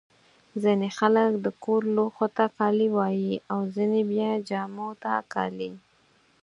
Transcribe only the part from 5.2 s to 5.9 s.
کالي.